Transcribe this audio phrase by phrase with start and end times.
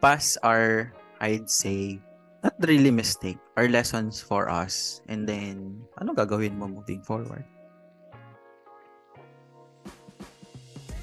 [0.00, 2.00] past are, I'd say,
[2.42, 5.04] not really mistake, are lessons for us.
[5.06, 7.44] And then, ano gagawin mo moving forward?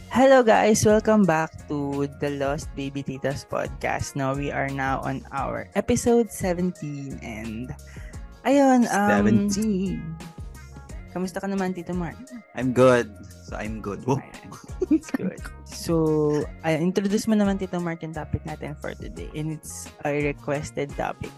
[0.10, 4.18] Hello guys, welcome back to the Lost Baby Titas podcast.
[4.18, 7.70] Now we are now on our episode 17 and
[8.41, 10.37] ayun, um 17.
[11.18, 12.13] Kamusta ka naman Tito Mark?
[12.54, 13.09] I'm good.
[13.49, 14.05] So I'm good.
[14.05, 14.21] Whoa.
[15.17, 15.41] Good.
[15.66, 20.13] So, ay, introduce mo naman Tito Mark yung topic natin for today and it's a
[20.13, 21.34] requested topic.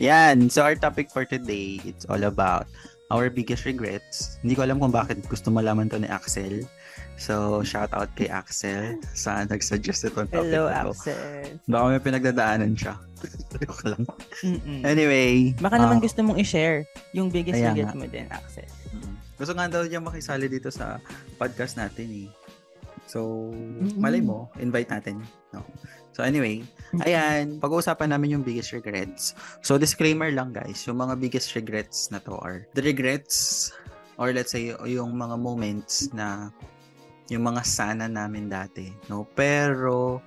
[0.00, 0.48] Yan.
[0.48, 2.64] So our topic for today, it's all about
[3.12, 4.40] our biggest regrets.
[4.40, 6.64] Hindi ko alam kung bakit gusto malaman to ni Axel.
[7.16, 10.92] So, shout out kay Axel sa nag-suggest itong topic Hello, na to.
[10.92, 11.56] Axel.
[11.64, 12.94] Baka may pinagdadaanan siya.
[13.56, 14.04] Joke lang.
[14.44, 14.80] Mm-mm.
[14.84, 15.56] Anyway.
[15.56, 16.84] Baka naman ah, gusto mong i-share
[17.16, 18.68] yung biggest regret mo din, Axel.
[19.36, 21.00] Gusto nga daw niya makisali dito sa
[21.40, 22.28] podcast natin eh.
[23.08, 23.52] So,
[23.96, 25.24] malay mo, invite natin.
[25.56, 25.64] No?
[26.16, 26.64] So anyway,
[27.04, 29.36] ayan, pag-uusapan namin yung biggest regrets.
[29.60, 33.68] So disclaimer lang guys, yung mga biggest regrets na to are the regrets
[34.16, 36.48] or let's say yung mga moments na
[37.30, 39.26] yung mga sana namin dati, no?
[39.34, 40.22] Pero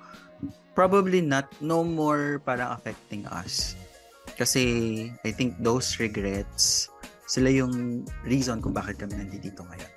[0.76, 3.76] probably not no more parang affecting us.
[4.40, 4.64] Kasi
[5.28, 6.88] I think those regrets
[7.30, 9.92] sila yung reason kung bakit kami nandito ngayon.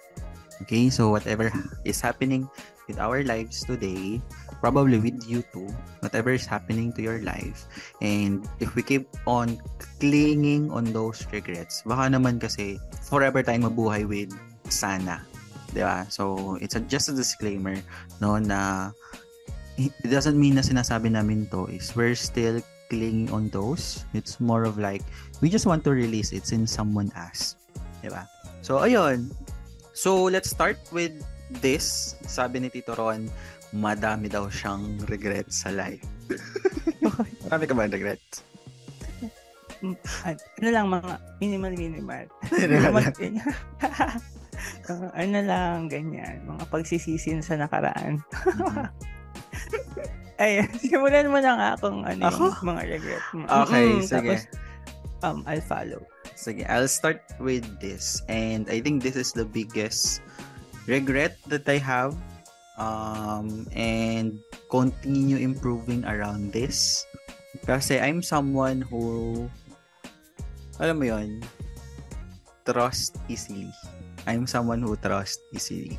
[0.62, 1.48] Okay, so whatever
[1.88, 2.46] is happening
[2.86, 4.20] with our lives today,
[4.60, 5.66] probably with you too,
[6.04, 7.66] whatever is happening to your life,
[7.98, 9.58] and if we keep on
[9.98, 14.30] clinging on those regrets, baka naman kasi forever tayong mabuhay with
[14.70, 15.24] sana.
[15.72, 16.04] 'Di ba?
[16.12, 17.80] So, it's a, just a disclaimer,
[18.20, 18.92] no, na
[19.80, 22.60] it doesn't mean na sinasabi namin to is we're still
[22.92, 24.04] clinging on those.
[24.12, 25.00] It's more of like,
[25.40, 27.56] we just want to release it since someone asked.
[28.04, 28.28] 'Di ba?
[28.60, 29.32] So, ayun.
[29.96, 31.16] So, let's start with
[31.60, 32.16] this.
[32.24, 33.28] Sabi ni Tito Ron,
[33.72, 36.04] madami daw siyang regrets sa life.
[37.48, 38.44] Marami ka ba regrets?
[39.82, 39.98] Mm,
[40.62, 41.72] ano lang, mga minimal.
[41.74, 42.22] Minimal
[42.54, 43.04] Minimal,
[44.88, 46.42] Uh, ano lang, ganyan.
[46.46, 48.22] Mga pagsisisin sa nakaraan.
[50.42, 52.50] Ayun, simulan mo na nga kung ano Ako?
[52.50, 53.46] yung mga regret mo.
[53.46, 54.10] Okay, Mm, sige.
[54.10, 54.40] Tapos,
[55.22, 56.02] um, I'll follow.
[56.34, 58.18] Sige, I'll start with this.
[58.26, 60.18] And I think this is the biggest
[60.90, 62.18] regret that I have.
[62.80, 67.06] Um, and continue improving around this.
[67.62, 69.46] Kasi I'm someone who,
[70.80, 71.44] alam mo yon
[72.66, 73.68] trust easily.
[74.26, 75.98] I'm someone who trust easily.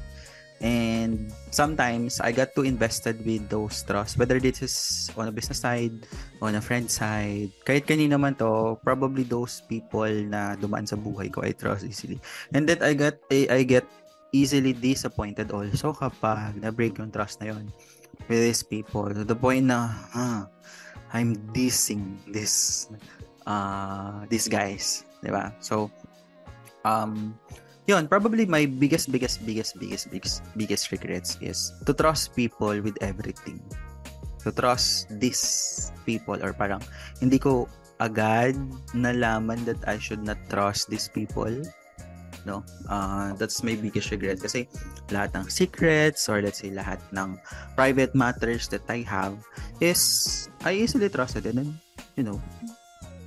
[0.64, 4.76] And sometimes I got too invested with those trust, whether this is
[5.18, 6.08] on a business side,
[6.40, 11.28] on a friend side, kahit kanina man to, probably those people na dumaan sa buhay
[11.28, 12.16] ko, I trust easily.
[12.56, 13.84] And that I got, I, I get
[14.32, 17.68] easily disappointed also kapag na-break yung trust na yon
[18.32, 19.12] with these people.
[19.12, 20.48] To the point na, ah,
[21.12, 22.88] I'm dissing this,
[23.44, 25.04] uh, these guys.
[25.20, 25.52] Diba?
[25.60, 25.92] So,
[26.88, 27.36] um,
[27.88, 32.96] yun, probably my biggest, biggest, biggest, biggest, biggest, biggest regrets is to trust people with
[33.02, 33.60] everything.
[34.44, 36.84] To trust these people or parang
[37.20, 37.68] hindi ko
[38.00, 38.56] agad
[38.92, 41.52] nalaman that I should not trust these people.
[42.44, 42.64] No?
[42.92, 44.68] Uh, that's my biggest regret kasi
[45.08, 47.40] lahat ng secrets or let's say lahat ng
[47.80, 49.40] private matters that I have
[49.80, 51.70] is I easily trusted and then,
[52.20, 52.44] you know,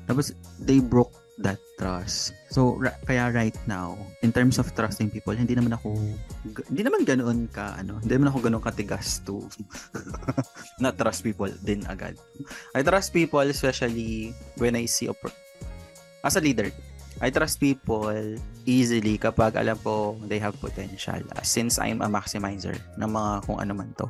[0.05, 2.33] tapos they broke that trust.
[2.49, 5.93] So, ra- kaya right now, in terms of trusting people, hindi naman ako,
[6.57, 9.45] g- hindi naman ganoon ka, ano, hindi naman ako ganoon katigas to
[10.83, 12.17] not trust people din agad.
[12.73, 15.37] I trust people especially when I see, oppor-
[16.25, 16.73] as a leader,
[17.17, 18.13] I trust people
[18.69, 23.73] easily kapag alam ko they have potential since I'm a maximizer ng mga kung ano
[23.73, 24.05] man to.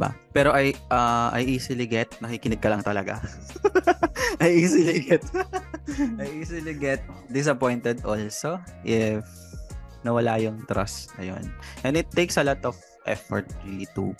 [0.00, 0.16] ba?
[0.32, 3.20] Pero I uh, I easily get nakikinig ka lang talaga.
[4.44, 5.20] I easily get
[6.18, 9.24] I easily get disappointed also if
[10.04, 11.44] nawala yung trust na yun.
[11.84, 14.16] And it takes a lot of effort really to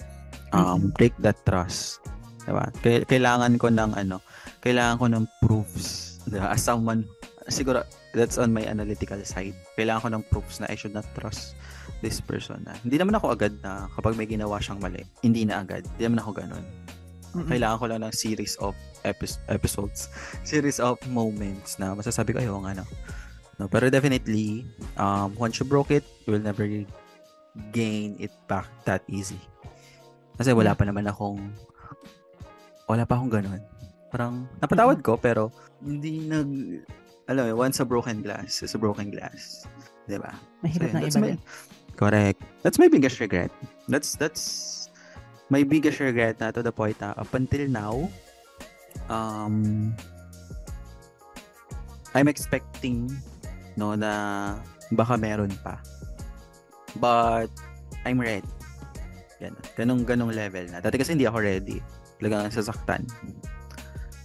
[0.52, 2.04] um, break that trust.
[2.44, 2.68] Diba?
[3.06, 4.20] Kailangan ko ng ano,
[4.64, 6.20] kailangan ko ng proofs.
[6.28, 6.52] Diba?
[6.52, 7.04] As someone,
[7.48, 9.54] siguro, that's on my analytical side.
[9.76, 11.54] Kailangan ko ng proofs na I should not trust
[12.02, 12.64] this person.
[12.64, 12.76] Na.
[12.80, 15.84] Hindi naman ako agad na kapag may ginawa siyang mali, hindi na agad.
[15.96, 16.64] Hindi naman ako ganun.
[17.30, 17.46] Mm-mm.
[17.46, 18.74] Kailangan ko lang ng series of
[19.06, 20.10] epi- episodes,
[20.42, 22.82] series of moments na masasabi ko, ayun, ano.
[23.60, 24.64] No, pero definitely,
[24.96, 26.64] um, once you broke it, you will never
[27.70, 29.38] gain it back that easy.
[30.40, 31.38] Kasi wala pa naman akong,
[32.88, 33.60] wala pa akong ganun.
[34.08, 35.52] Parang, napatawad ko, pero
[35.84, 36.48] hindi nag,
[37.28, 39.68] alam mo, once a broken glass is a broken glass.
[40.08, 40.32] Diba?
[40.64, 41.42] Mahirap So, na iba my-
[42.00, 42.40] Correct.
[42.64, 43.52] That's my biggest regret.
[43.86, 44.79] That's, that's,
[45.50, 48.06] my biggest regret na to the point na up until now,
[49.10, 49.90] um,
[52.14, 53.10] I'm expecting
[53.74, 54.56] no na
[54.94, 55.82] baka meron pa.
[56.98, 57.50] But
[58.06, 58.46] I'm ready.
[59.42, 59.54] Yan.
[59.74, 60.78] Ganong ganong level na.
[60.78, 61.82] Dati kasi hindi ako ready.
[62.22, 63.06] Talagang sasaktan.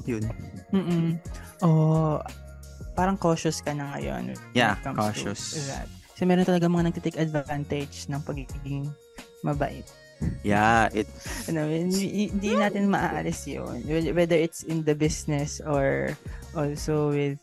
[0.06, 0.24] Yun.
[0.70, 1.18] Mm-mm.
[1.66, 2.22] Oh,
[2.94, 4.38] parang cautious ka na ngayon.
[4.54, 5.70] Yeah, cautious.
[5.70, 5.90] that.
[6.14, 8.88] Kasi meron talaga mga nagtitake advantage ng pagiging
[9.42, 9.86] mabait.
[10.44, 11.10] Yeah, it
[11.52, 13.84] ano, hindi, natin maaalis yun.
[14.16, 16.16] Whether it's in the business or
[16.56, 17.36] also with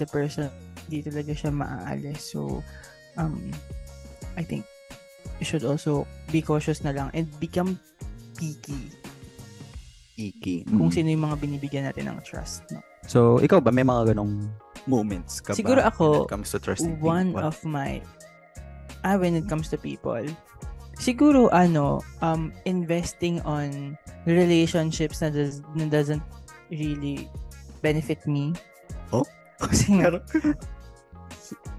[0.00, 0.48] the person,
[0.88, 2.32] hindi talaga siya maaalis.
[2.32, 2.64] So,
[3.16, 3.52] um,
[4.38, 4.64] I think
[5.36, 7.76] you should also be cautious na lang and become
[8.38, 8.88] picky.
[10.16, 10.64] Picky.
[10.66, 10.94] Kung Mm.
[10.94, 12.64] sino yung mga binibigyan natin ng trust.
[12.72, 12.80] No?
[13.06, 14.48] So, ikaw ba may mga ganong
[14.88, 17.44] moments ka ba Siguro ako, when it comes to trusting one people?
[17.44, 18.00] of my
[19.04, 20.18] ah when it comes to people
[20.98, 23.96] siguro ano um investing on
[24.26, 26.22] relationships na, does, na doesn't
[26.68, 27.30] really
[27.80, 28.52] benefit me.
[29.14, 29.24] Oh?
[29.62, 30.18] kasi nga.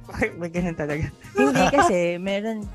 [0.10, 1.06] Bakit ba ganun talaga.
[1.38, 2.66] Hindi kasi meron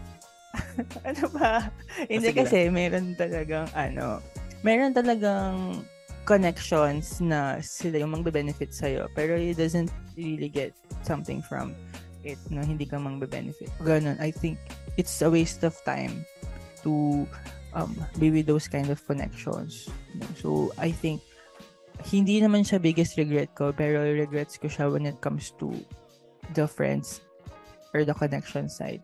[1.02, 1.72] ano ba?
[2.06, 4.22] Hindi Sige kasi meron talagang ano
[4.62, 5.82] meron talagang
[6.24, 10.72] connections na sila yung magbe-benefit sa'yo pero it doesn't really get
[11.04, 11.76] something from
[12.24, 13.68] it na hindi ka magbe-benefit.
[13.84, 14.16] Ganun.
[14.16, 14.56] I think
[14.96, 16.24] it's a waste of time
[16.84, 17.26] to
[17.72, 19.88] um, be with those kind of connections.
[20.38, 21.20] So, I think
[22.04, 25.72] hindi naman siya biggest regret ko pero regrets ko siya when it comes to
[26.52, 27.22] the friends
[27.94, 29.02] or the connection side.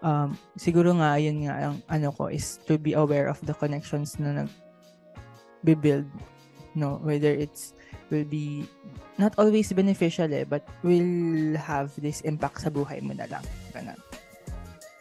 [0.00, 4.16] Um, siguro nga, yun nga, ang ano ko is to be aware of the connections
[4.16, 4.50] na nag
[5.60, 6.08] build
[6.72, 7.76] no whether it's
[8.08, 8.64] will be
[9.20, 13.44] not always beneficial eh but will have this impact sa buhay mo na lang
[13.76, 14.00] ganun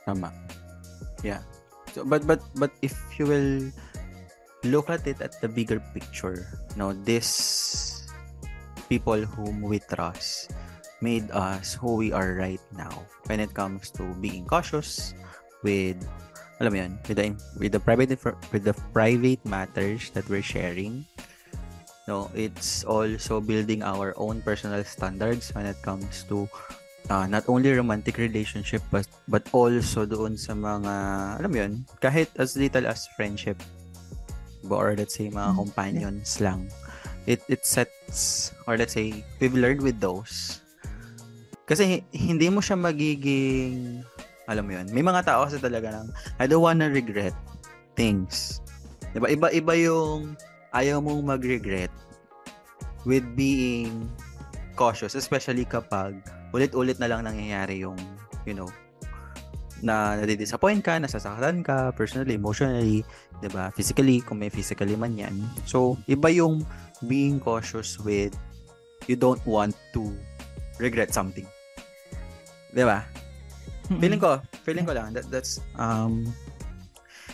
[0.10, 0.34] Tama.
[1.22, 1.46] Yeah.
[1.94, 3.71] So, but but but if you will
[4.63, 6.45] look at it at the bigger picture,
[6.75, 8.06] no, this
[8.89, 10.51] people whom we trust
[11.01, 12.91] made us who we are right now
[13.27, 15.13] when it comes to being cautious
[15.63, 15.95] with
[16.59, 18.12] alam yun, with the with the private
[18.51, 21.07] with the private matters that we're sharing.
[22.09, 26.50] No it's also building our own personal standards when it comes to
[27.09, 30.94] uh, not only romantic relationship but but also doon sa mga
[31.41, 33.57] alam yun kahit as little as friendship
[34.69, 36.69] or let's say mga Mm, companions lang
[37.25, 40.61] it it sets or let's say we've learned with those.
[41.69, 44.01] Kasi hi- hindi mo siya magiging
[44.50, 46.07] alam mo yun may mga tao kasi talaga lang
[46.41, 47.33] I don't wanna regret
[47.94, 48.61] things.
[49.13, 49.29] Diba?
[49.29, 50.38] Iba iba yung
[50.73, 51.89] ayaw mong mag-regret
[53.06, 54.06] with being
[54.77, 56.17] cautious especially kapag
[56.54, 57.98] ulit-ulit na lang nangyayari yung
[58.48, 58.69] you know
[59.80, 63.07] na nadidisappoint ka, nasasaktan ka personally, emotionally,
[63.40, 63.72] 'di ba?
[63.72, 65.36] Physically, kung may physically man 'yan.
[65.63, 66.68] So, iba yung
[67.07, 68.36] being cautious with
[69.07, 70.12] you don't want to
[70.84, 71.48] regret something.
[72.75, 73.07] 'Di ba?
[73.90, 76.28] Feeling ko, feeling ko lang that that's um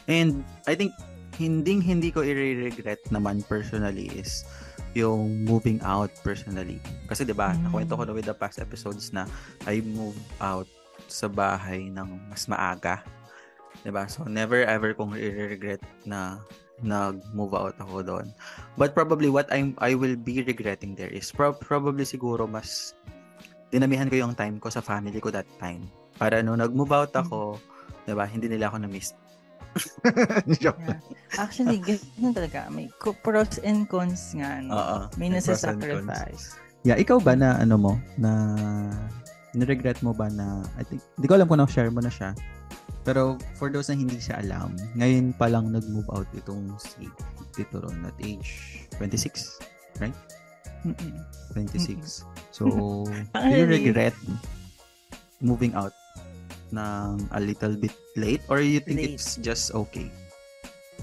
[0.07, 0.95] and I think
[1.35, 4.47] hindi hindi ko i-regret naman personally is
[4.95, 6.79] yung moving out personally.
[7.05, 7.67] Kasi 'di ba, Mm.
[7.69, 9.27] nakwento ko na with the past episodes na
[9.67, 10.65] I moved out
[11.11, 13.03] sa bahay ng mas maaga.
[13.83, 14.07] 'Di ba?
[14.07, 16.39] So never ever kong i-regret na
[16.79, 18.27] nag-move out ako doon.
[18.75, 22.95] But probably what I'm I will be regretting there is prob- probably siguro mas
[23.71, 25.87] dinamihan ko yung time ko sa family ko that time.
[26.15, 27.59] Para no nag-move out ako,
[28.07, 28.23] 'di ba?
[28.23, 29.11] Hindi nila ako na-miss.
[30.63, 30.99] Joke Yeah.
[31.35, 32.71] Actually, ganun talaga.
[32.71, 34.63] May co- pros and cons nga.
[34.63, 34.71] No?
[34.71, 34.97] Oo.
[35.19, 36.55] May nasa-sacrifice.
[36.87, 38.31] Yeah, ikaw ba na ano mo na
[39.57, 42.31] niregret mo ba na I think hindi ko alam kung na-share mo na siya.
[43.03, 47.09] Pero for those na hindi siya alam, ngayon pa lang nag-move out itong si
[47.53, 49.59] Tito Ron at age 26,
[50.85, 51.13] Mm-mm.
[51.53, 52.25] 26.
[52.53, 52.69] So,
[53.33, 54.13] do you regret
[55.41, 55.93] moving out
[56.71, 59.13] ng a little bit late or you think Late.
[59.13, 60.09] it's just okay?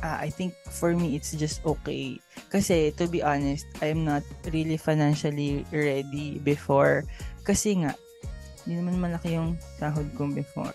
[0.03, 2.19] Ah, I think for me, it's just okay.
[2.51, 7.07] Kasi, to be honest, I'm not really financially ready before.
[7.47, 7.95] Kasi nga,
[8.67, 10.75] hindi naman malaki yung sahod ko before.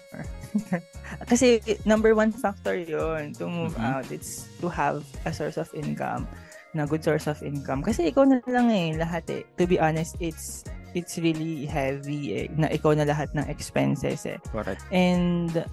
[1.32, 3.84] Kasi, number one factor yon to move Mhm.
[3.84, 4.08] out.
[4.16, 6.24] It's to have a source of income
[6.72, 7.84] na good source of income.
[7.84, 9.44] Kasi ikaw na lang eh, lahat eh.
[9.60, 10.64] To be honest, it's
[10.94, 14.40] it's really heavy eh, na ikaw na lahat ng expenses eh.
[14.54, 14.84] Correct.
[14.92, 15.66] And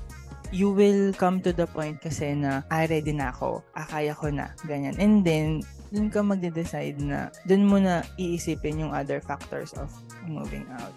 [0.55, 3.63] you will come to the point kasi na, ah, ready na ako.
[3.75, 4.55] Ah, kaya ko na.
[4.67, 4.95] Ganyan.
[4.99, 9.91] And then, dun ka magde-decide na, dun mo na iisipin yung other factors of
[10.27, 10.95] moving out.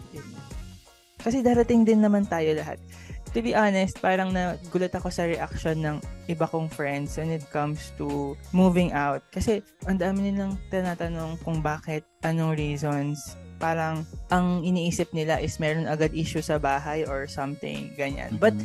[1.22, 2.78] Kasi darating din naman tayo lahat.
[3.38, 7.94] to be honest, parang nagulat ako sa reaction ng iba kong friends when it comes
[8.00, 9.22] to moving out.
[9.30, 13.38] Kasi ang dami nilang tinatanong kung bakit, anong reasons.
[13.58, 18.38] Parang ang iniisip nila is meron agad issue sa bahay or something, ganyan.
[18.38, 18.44] Mm-hmm.
[18.44, 18.56] But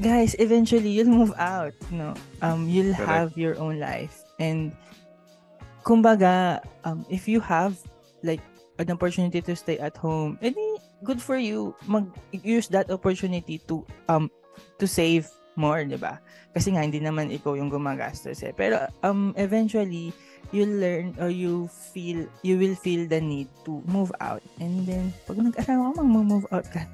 [0.00, 2.16] guys, eventually you'll move out, no?
[2.40, 3.08] Um you'll Correct.
[3.08, 4.24] have your own life.
[4.40, 4.72] And
[5.84, 7.76] kumbaga, um if you have
[8.24, 8.42] like
[8.80, 10.58] an opportunity to stay at home, edi
[11.04, 14.32] good for you mag-use that opportunity to um
[14.80, 16.18] to save more, 'di ba?
[16.56, 18.50] Kasi nga hindi naman ikaw yung gumagastos eh.
[18.56, 20.10] Pero um eventually
[20.52, 24.42] you learn or you feel you will feel the need to move out.
[24.60, 26.84] And then pag nag-asawa ka, mag-move out ka.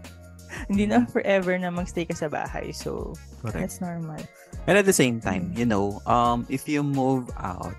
[0.68, 2.74] hindi na forever na magstay ka sa bahay.
[2.74, 3.58] So, Correct.
[3.58, 4.20] that's normal.
[4.66, 7.74] And at the same time, you know, um if you move out,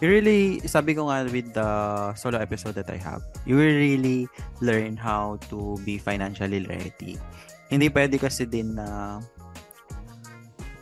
[0.00, 1.70] you really, sabi ko nga with the
[2.14, 4.26] solo episode that I have, you will really
[4.60, 7.20] learn how to be financially ready.
[7.68, 9.20] Hindi pwede kasi din na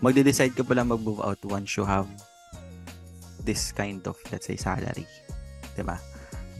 [0.00, 2.06] magde-decide ka pala mag-move out once you have
[3.46, 5.06] this kind of, let's say, salary.
[5.78, 6.02] Diba?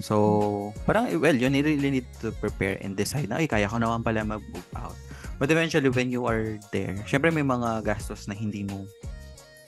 [0.01, 4.05] So, parang, well, you really need to prepare and decide na, ay, kaya ko naman
[4.05, 4.97] pala mag-move out.
[5.37, 8.89] But eventually, when you are there, syempre may mga gastos na hindi mo,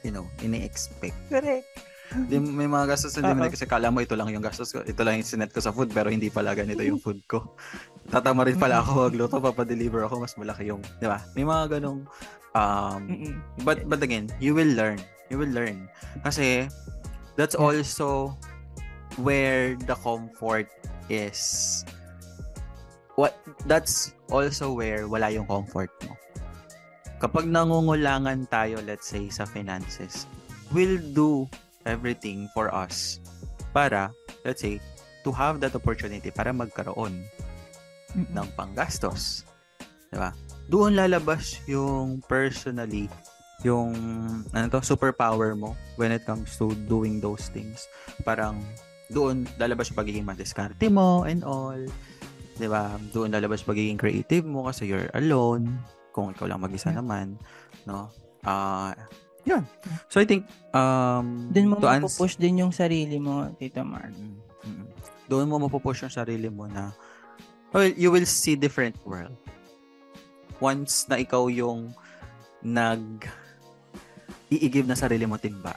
[0.04, 1.16] you know, ini-expect.
[1.28, 1.68] Correct.
[2.08, 4.80] Di, may mga gastos na hindi mo kasi kala mo ito lang yung gastos ko.
[4.80, 7.52] Ito lang yung sinet ko sa food pero hindi pala ganito yung food ko.
[8.12, 11.20] Tatama rin pala ako magluto, papadeliver ako, mas malaki yung, di ba?
[11.37, 12.08] May mga ganong,
[12.56, 13.00] um,
[13.60, 14.96] but, but again, you will learn.
[15.28, 15.92] You will learn.
[16.25, 16.72] Kasi,
[17.38, 18.35] that's also
[19.23, 20.66] where the comfort
[21.07, 21.87] is.
[23.14, 26.18] What, that's also where wala yung comfort mo.
[27.23, 30.26] Kapag nangungulangan tayo, let's say, sa finances,
[30.75, 31.47] we'll do
[31.87, 33.23] everything for us
[33.71, 34.11] para,
[34.42, 34.83] let's say,
[35.23, 37.23] to have that opportunity para magkaroon
[38.14, 38.35] mm-hmm.
[38.35, 39.47] ng panggastos.
[40.11, 40.30] Diba?
[40.71, 43.11] Doon lalabas yung personally,
[43.66, 43.90] yung
[44.54, 47.90] ano to, superpower mo when it comes to doing those things.
[48.22, 48.62] Parang
[49.10, 51.78] doon lalabas yung pagiging madiskarte mo and all.
[52.58, 52.94] 'Di ba?
[53.10, 55.78] Doon lalabas pagiging creative mo kasi you're alone
[56.14, 57.38] kung ikaw lang mag-isa naman,
[57.86, 58.10] no?
[58.46, 58.92] Ah, uh,
[59.42, 59.62] yun.
[60.06, 64.14] So I think um din mo mapupush ans- din yung sarili mo, Tito Mark.
[64.14, 64.86] Mm-hmm.
[65.26, 66.94] Doon mo mapupush yung sarili mo na
[67.74, 69.34] well, you will see different world.
[70.62, 71.90] Once na ikaw yung
[72.62, 73.24] nag
[74.48, 75.76] iigib na sarili mo timba,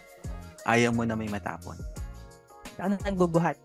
[0.66, 1.76] ayaw mo na may matapon.
[2.80, 3.58] Ano nagbubuhat?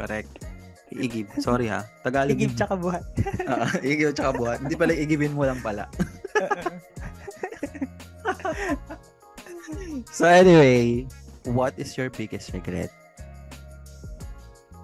[0.00, 0.48] Correct.
[0.90, 1.30] Iigib.
[1.38, 1.86] Sorry ha.
[2.02, 2.34] Tagalog.
[2.34, 3.06] Igib tsaka buhat.
[3.50, 4.58] uh, igib tsaka buhat.
[4.58, 5.86] Hindi pala igibin mo lang pala.
[10.16, 11.06] so anyway,
[11.46, 12.90] what is your biggest regret?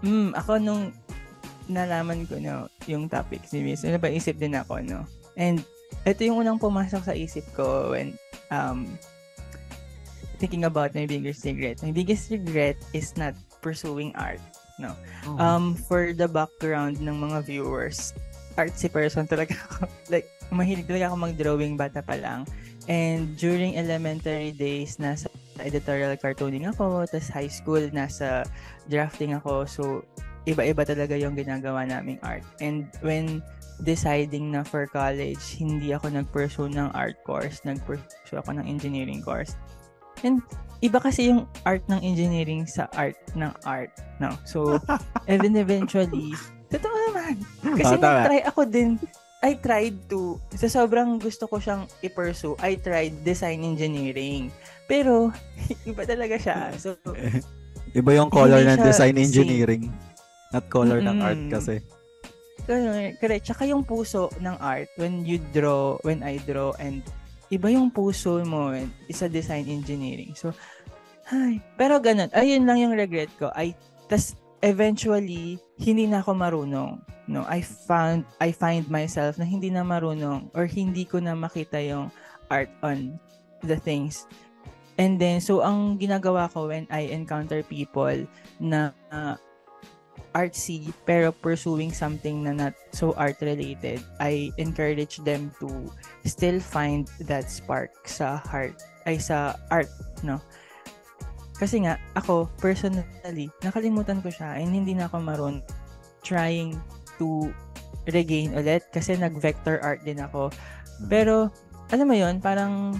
[0.07, 0.95] Hmm, ako nung
[1.67, 5.03] nalaman ko no, yung topic ni Miss, ano ba isip din ako, no?
[5.35, 5.67] And
[6.07, 8.15] ito yung unang pumasok sa isip ko when
[8.55, 8.87] um
[10.39, 11.83] thinking about my biggest regret.
[11.83, 14.41] My biggest regret is not pursuing art.
[14.79, 14.93] No.
[15.25, 15.41] Oh.
[15.41, 18.13] Um for the background ng mga viewers,
[18.57, 19.89] artsy person talaga ako.
[20.13, 22.45] like mahilig talaga ako mag-drawing bata pa lang.
[22.87, 25.27] And during elementary days, nasa
[25.59, 27.03] editorial cartooning ako.
[27.11, 28.47] Tapos high school, nasa
[28.87, 29.67] drafting ako.
[29.67, 29.83] So,
[30.47, 32.47] iba-iba talaga yung ginagawa naming art.
[32.63, 33.43] And when
[33.83, 37.61] deciding na for college, hindi ako nag-pursue ng art course.
[37.67, 39.59] Nag-pursue ako ng engineering course.
[40.25, 40.41] And
[40.85, 43.93] iba kasi yung art ng engineering sa art ng art.
[44.21, 44.33] No?
[44.49, 44.81] So,
[45.33, 46.33] even eventually,
[46.73, 47.35] totoo naman.
[47.77, 49.01] Kasi oh, nag-try ako din
[49.45, 54.49] I tried to, sa sobrang gusto ko siyang i-pursue, I tried design engineering.
[54.89, 55.31] Pero,
[55.91, 56.73] iba talaga siya.
[56.81, 56.97] So,
[57.93, 59.93] iba yung color ng design engineering.
[59.93, 60.51] Safe.
[60.57, 61.15] Not color mm-hmm.
[61.15, 61.75] ng art kasi.
[62.67, 63.45] Correct.
[63.47, 67.07] Tsaka yung puso ng art, when you draw, when I draw, and
[67.53, 68.75] iba yung puso mo
[69.07, 70.35] isa design engineering.
[70.35, 70.51] So,
[71.31, 72.31] ay, pero ganun.
[72.35, 73.51] Ayun lang yung regret ko.
[73.55, 73.75] I,
[74.07, 77.03] tas eventually, hindi na ako marunong.
[77.27, 81.83] No, I found I find myself na hindi na marunong or hindi ko na makita
[81.83, 82.15] yung
[82.47, 83.19] art on
[83.67, 84.31] the things.
[84.95, 88.25] And then so ang ginagawa ko when I encounter people
[88.63, 89.35] na uh,
[90.37, 95.89] artsy pero pursuing something na not so art related, I encourage them to
[96.29, 98.77] still find that spark sa heart
[99.09, 99.89] ay sa art,
[100.21, 100.43] no?
[101.57, 105.65] Kasi nga, ako, personally, nakalimutan ko siya and hindi na ako maroon
[106.21, 106.77] trying
[107.17, 107.49] to
[108.05, 110.53] regain ulit kasi nag-vector art din ako.
[110.53, 111.09] Hmm.
[111.09, 111.35] Pero,
[111.89, 112.99] alam mo yon parang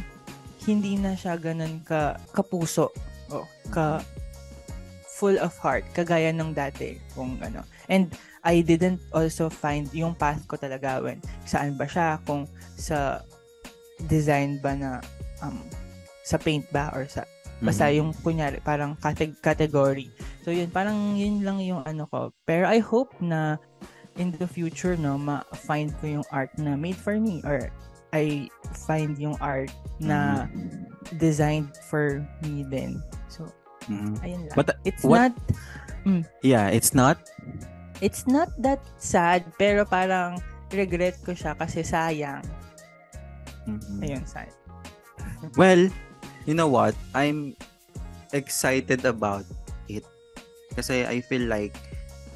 [0.65, 2.91] hindi na siya ganun ka kapuso
[3.31, 4.03] o ka
[5.17, 7.01] full of heart, kagaya nung dati.
[7.17, 7.65] Kung ano.
[7.89, 8.13] And
[8.45, 12.45] I didn't also find yung path ko talaga when saan ba siya, kung
[12.77, 13.25] sa
[14.13, 14.91] design ba na
[15.41, 15.65] um,
[16.21, 17.25] sa paint ba or sa
[17.65, 17.97] basta Mhm.
[17.97, 20.13] yung kunyari parang cate- category.
[20.45, 22.29] So yun parang yun lang yung ano ko.
[22.45, 23.57] Pero I hope na
[24.21, 27.73] in the future no ma-find ko yung art na made for me or
[28.13, 28.53] I
[28.85, 30.45] find yung art na
[31.17, 33.01] designed for me din.
[33.87, 34.15] Mhm.
[34.23, 34.57] ayun lang.
[34.57, 35.35] But, uh, it's what- not
[36.47, 37.19] Yeah, it's not
[37.99, 40.39] it's not that sad pero parang
[40.71, 42.47] regret ko siya kasi sayang.
[43.67, 43.99] Mhm.
[44.07, 44.53] Ayun, sad.
[45.59, 45.91] Well,
[46.47, 46.95] you know what?
[47.11, 47.59] I'm
[48.31, 49.43] excited about
[49.91, 50.07] it.
[50.79, 51.75] Kasi I feel like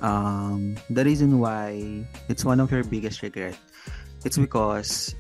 [0.02, 1.78] um, the reason why
[2.26, 3.54] it's one of your biggest regret,
[4.26, 5.14] it's because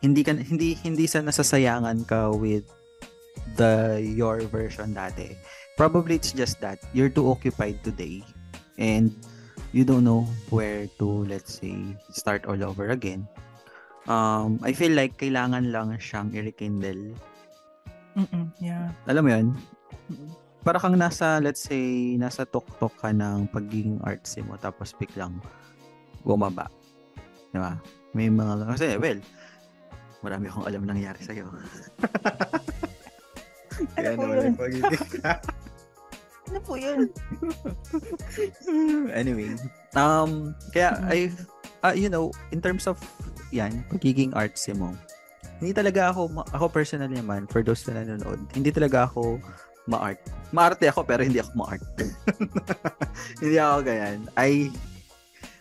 [0.00, 2.64] hindi ka hindi hindi sa nasasayangan ka with
[3.58, 5.34] the your version dati.
[5.76, 8.22] Probably it's just that you're too occupied today
[8.78, 9.12] and
[9.74, 11.76] you don't know where to let's say
[12.14, 13.26] start all over again.
[14.08, 17.12] Um, I feel like kailangan lang siyang i-rekindle
[18.18, 18.90] Mm-mm, yeah.
[19.06, 19.46] alam mo yun,
[20.10, 20.30] Mm-mm.
[20.66, 25.38] para kang nasa, let's say, nasa tuktok ka ng pagiging artsy mo, tapos biglang
[26.26, 26.66] bumaba.
[27.54, 27.78] Di ba?
[28.18, 29.22] May mga, kasi, well,
[30.18, 31.46] marami akong alam nangyari sa'yo.
[33.94, 34.44] Kaya po naman yun?
[34.46, 35.22] yung pagiging...
[36.48, 37.12] Ano po yun?
[39.20, 39.52] anyway,
[39.92, 41.12] um, kaya, Mm.
[41.12, 41.18] I,
[41.84, 42.96] uh, you know, in terms of,
[43.52, 44.96] yan, pagiging artsy mo,
[45.60, 49.36] hindi talaga ako, ako personally naman, for those na nanonood, hindi talaga ako
[49.84, 50.20] ma-art.
[50.48, 51.84] Maarte ako, pero hindi ako ma-art.
[53.44, 54.18] hindi ako ganyan.
[54.32, 54.72] I,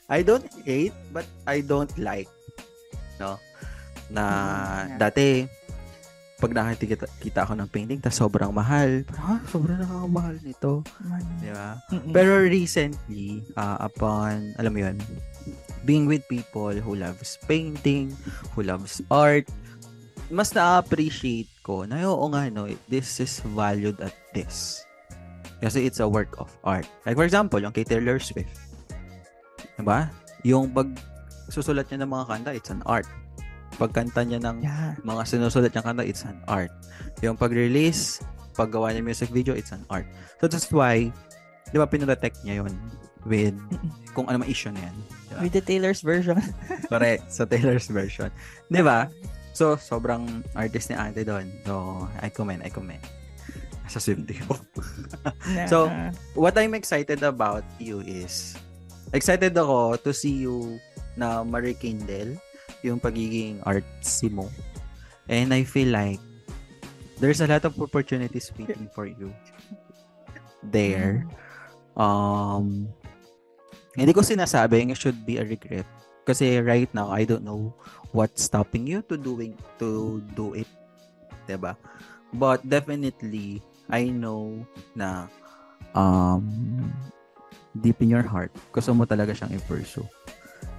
[0.08, 2.32] I don't hate, but I don't like.
[3.20, 3.36] No?
[4.08, 4.98] Na, Mm, yeah.
[5.04, 5.28] dati,
[6.38, 9.02] pag nakikita kita ako ng painting, tas sobrang mahal.
[9.10, 10.86] Parang, ah, sobrang nakakamahal nito.
[11.42, 11.82] Di ba?
[12.14, 15.02] Pero recently, uh, upon, alam mo yun,
[15.82, 18.14] being with people who loves painting,
[18.54, 19.50] who loves art,
[20.30, 24.86] mas na-appreciate ko na oo nga no, this is valued at this.
[25.58, 26.86] Kasi it's a work of art.
[27.02, 28.54] Like for example, yung kay Taylor Swift.
[29.74, 30.14] Diba?
[30.46, 30.86] Yung pag
[31.50, 33.10] susulat niya ng mga kanta, it's an art.
[33.78, 34.98] Pagkanta niya ng yeah.
[35.06, 36.74] mga sinusulat niyang kanta, it's an art.
[37.22, 38.26] Yung pag-release,
[38.58, 40.10] paggawa niya music video, it's an art.
[40.42, 41.14] So that's why,
[41.70, 42.74] di ba, pinrotect niya yun
[43.28, 43.54] with
[44.18, 44.96] kung ano man issue na yan.
[44.98, 45.40] Di ba?
[45.46, 46.42] With the Taylor's version.
[46.92, 47.30] Correct.
[47.30, 48.34] Sa Taylor's version.
[48.72, 49.12] Di ba?
[49.58, 51.50] So, sobrang artist ni ate doon.
[51.66, 53.02] So, I commend, I commend.
[53.90, 54.54] Sa ko.
[55.26, 55.90] na, So,
[56.38, 58.54] What I'm excited about you is,
[59.16, 60.78] excited ako to see you
[61.18, 62.38] na ma-rekindle
[62.84, 64.50] yung pagiging artsy mo.
[65.28, 66.22] And I feel like
[67.20, 69.34] there's a lot of opportunities waiting for you
[70.64, 71.26] there.
[71.98, 72.88] Um,
[73.98, 75.86] hindi ko sinasabing it should be a regret.
[76.28, 77.74] Kasi right now, I don't know
[78.12, 80.70] what's stopping you to doing to do it.
[81.56, 81.80] ba?
[82.36, 85.32] But definitely, I know na
[85.96, 86.92] um,
[87.80, 90.04] deep in your heart, gusto mo talaga siyang i-pursue.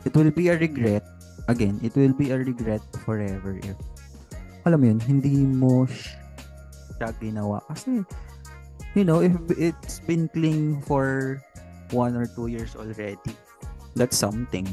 [0.04, 1.02] It will be a regret.
[1.48, 3.72] Again, it will be a regret forever if,
[4.68, 7.64] alam mo yun, hindi mo siya ginawa.
[7.72, 8.04] Kasi,
[8.92, 11.40] you know, if it's been cling for
[11.88, 13.16] one or two years already,
[13.96, 14.68] that's something.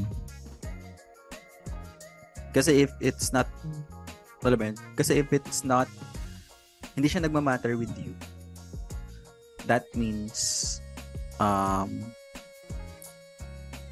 [2.52, 3.48] Kasi if it's not,
[4.44, 5.88] alam mo yun, kasi if it's not,
[6.92, 8.12] hindi siya nagmamatter with you,
[9.64, 10.76] that means,
[11.40, 12.04] um,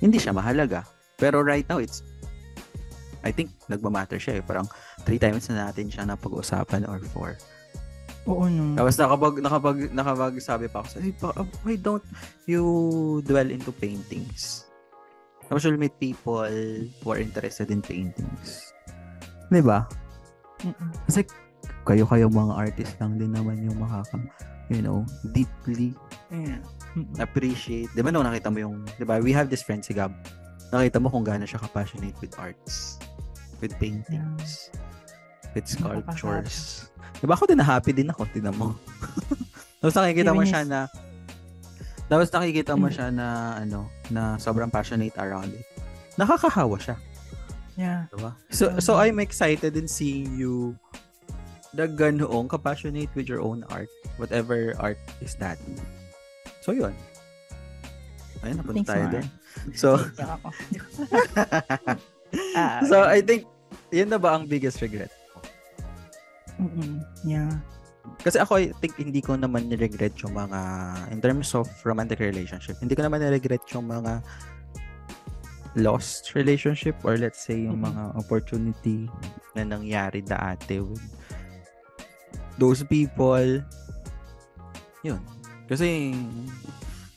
[0.05, 0.85] hindi siya mahalaga.
[1.17, 2.05] Pero right now, it's,
[3.25, 4.43] I think, nagmamatter siya eh.
[4.45, 4.69] Parang,
[5.09, 7.35] three times na natin siya na pag-usapan or four.
[8.29, 8.77] Oo, no.
[8.77, 12.05] Tapos nakapag, nakapag, nakapag sabi pa ako sa, hey, pa- uh, why don't
[12.45, 12.65] you
[13.25, 14.69] dwell into paintings?
[15.49, 16.49] Tapos you'll meet people
[17.01, 18.73] who are interested in paintings.
[19.53, 19.85] Di ba?
[21.05, 21.29] Kasi
[21.85, 24.17] kayo-kayo mga artist lang din naman yung makaka,
[24.73, 25.05] you know,
[25.37, 25.93] deeply
[26.33, 26.59] Yeah.
[27.23, 27.91] Appreciate.
[27.95, 30.15] Di ba no, nakita mo yung, di ba, we have this friend si Gab.
[30.75, 32.99] Nakita mo kung gaano siya ka-passionate with arts,
[33.63, 34.75] with paintings,
[35.55, 36.91] with sculptures.
[37.23, 38.75] Di ba ako din na-happy din ako, tinan mo.
[39.79, 40.91] Tapos nakikita mo siya na,
[42.09, 45.63] tapos nakikita mo siya na, ano, na sobrang passionate around it.
[46.17, 46.97] Nakakahawa siya.
[47.77, 48.09] Yeah.
[48.11, 48.33] Diba?
[48.51, 50.75] So, so I'm excited in seeing you
[51.75, 53.91] na ganoong ka-passionate with your own art.
[54.17, 55.59] Whatever art is that.
[56.63, 56.97] So, yun.
[58.41, 59.27] Ayun, napunta Thanks, tayo doon.
[59.75, 59.97] So,
[62.59, 63.47] ah, so I think,
[63.95, 65.11] yun na ba ang biggest regret?
[66.59, 67.03] Mm-mm.
[67.27, 67.51] Yeah.
[68.21, 70.61] kasi ako I think hindi ko naman ni-regret yung mga
[71.11, 72.77] in terms of romantic relationship.
[72.79, 74.21] Hindi ko naman ni-regret yung mga
[75.75, 79.11] lost relationship or let's say yung mga opportunity
[79.59, 81.03] na nangyari dati with
[82.61, 83.61] those people.
[85.03, 85.21] Yun.
[85.67, 86.15] Kasi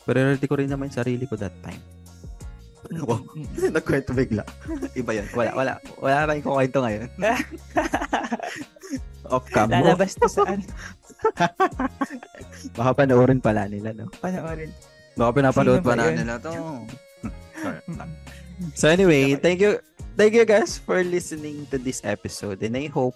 [0.08, 1.84] priority ko rin naman yung sarili ko that time.
[2.88, 3.23] Wow.
[3.71, 4.43] Nagkwento bigla.
[4.95, 5.28] Iba yun.
[5.36, 5.73] Wala, wala.
[6.00, 7.10] Wala tayong kukwento ngayon.
[9.34, 9.76] Off cam mo.
[9.76, 10.63] Lalabas to saan?
[12.78, 14.08] Baka panoorin pala nila, no?
[14.23, 14.71] Panoorin.
[15.19, 16.52] Baka pinapanood pa na nila to.
[18.73, 19.78] So anyway, thank you
[20.17, 23.13] thank you guys for listening to this episode and I hope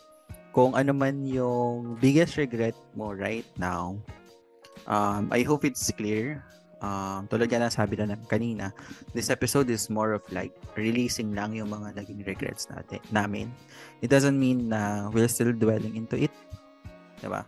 [0.52, 3.96] kung ano man yung biggest regret mo right now,
[4.86, 6.44] um, I hope it's clear.
[6.82, 8.74] Um, tulad nga na sabi na kanina,
[9.14, 13.54] this episode is more of like releasing lang yung mga naging regrets natin, namin.
[14.02, 16.34] It doesn't mean na we're still dwelling into it.
[17.22, 17.46] Diba?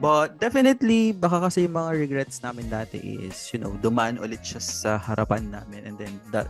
[0.00, 4.60] But definitely, baka kasi yung mga regrets namin dati is, you know, dumaan ulit siya
[4.64, 6.48] sa harapan namin and then that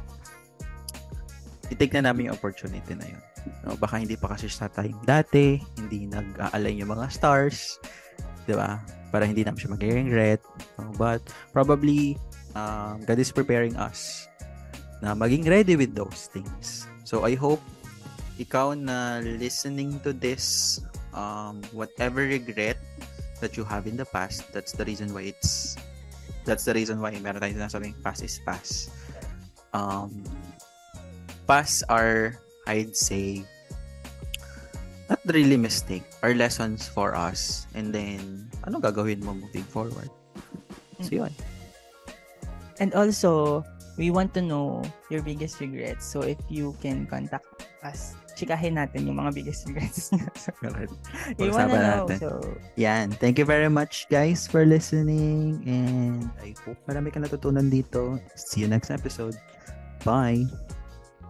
[1.74, 3.22] i-take na namin yung opportunity na yun.
[3.66, 7.82] No, baka hindi pa kasi sa time dati, hindi nag-aalign yung mga stars,
[8.44, 8.81] 'di ba?
[9.11, 10.40] Para hindi namin siya mag-regret.
[10.94, 12.14] But probably
[12.55, 14.31] um, God is preparing us
[15.03, 16.87] na maging ready with those things.
[17.03, 17.61] So I hope
[18.38, 20.79] ikaw na listening to this
[21.12, 22.79] um, whatever regret
[23.40, 25.76] that you have in the past, that's the reason why it's
[26.44, 28.92] that's the reason why meron tayong sinasabing past is past.
[29.72, 30.24] Um,
[31.46, 33.44] past are, I'd say,
[35.10, 37.66] not really mistake, are lessons for us.
[37.74, 40.08] And then, ano gagawin mo moving forward?
[41.02, 41.34] So, yun.
[42.78, 43.64] And also,
[44.00, 46.06] we want to know your biggest regrets.
[46.06, 47.44] So if you can contact
[47.84, 50.30] us, chikahin natin yung mga biggest regrets niyo.
[50.38, 50.50] So,
[51.36, 52.06] we wanna know.
[52.08, 52.16] natin.
[52.16, 52.28] So,
[52.80, 53.12] Yan.
[53.12, 55.60] Thank you very much, guys, for listening.
[55.68, 58.16] And I hope marami ka natutunan dito.
[58.38, 59.36] See you next episode.
[60.00, 60.69] Bye!